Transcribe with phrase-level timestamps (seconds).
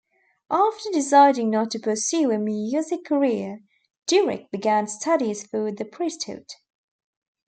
[0.49, 3.59] After deciding not to pursue a music career,
[4.07, 6.49] Durick began studies for the priesthood.